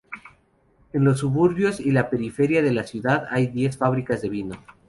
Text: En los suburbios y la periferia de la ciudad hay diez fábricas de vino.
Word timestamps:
En 0.93 1.03
los 1.03 1.19
suburbios 1.19 1.79
y 1.79 1.91
la 1.91 2.09
periferia 2.09 2.63
de 2.63 2.71
la 2.73 2.85
ciudad 2.85 3.27
hay 3.29 3.45
diez 3.45 3.77
fábricas 3.77 4.23
de 4.23 4.29
vino. 4.29 4.59